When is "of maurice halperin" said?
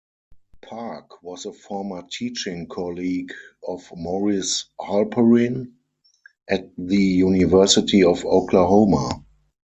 3.67-5.73